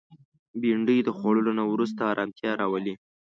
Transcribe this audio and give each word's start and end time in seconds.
بېنډۍ 0.61 0.97
د 1.03 1.09
خوړلو 1.17 1.51
نه 1.59 1.63
وروسته 1.71 2.01
ارامتیا 2.11 2.51
راولي 2.61 2.93